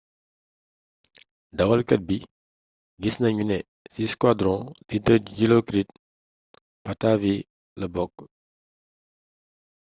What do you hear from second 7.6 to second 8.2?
la bokk